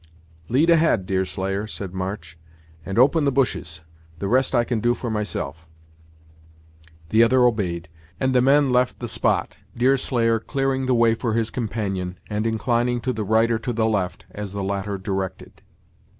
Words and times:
"Lead 0.49 0.71
ahead, 0.71 1.05
Deerslayer," 1.05 1.67
said 1.67 1.93
March, 1.93 2.35
"and 2.83 2.97
open 2.97 3.23
the 3.23 3.31
bushes; 3.31 3.81
the 4.17 4.27
rest 4.27 4.55
I 4.55 4.63
can 4.63 4.79
do 4.79 4.95
for 4.95 5.11
myself." 5.11 5.67
The 7.09 7.21
other 7.21 7.43
obeyed, 7.45 7.87
and 8.19 8.33
the 8.33 8.41
men 8.41 8.71
left 8.71 8.97
the 8.97 9.07
spot, 9.07 9.57
Deerslayer 9.77 10.39
clearing 10.39 10.87
the 10.87 10.95
way 10.95 11.13
for 11.13 11.33
his 11.35 11.51
companion, 11.51 12.17
and 12.31 12.47
inclining 12.47 12.99
to 13.01 13.13
the 13.13 13.23
right 13.23 13.51
or 13.51 13.59
to 13.59 13.71
the 13.73 13.85
left, 13.85 14.25
as 14.31 14.53
the 14.53 14.63
latter 14.63 14.97
directed. 14.97 15.61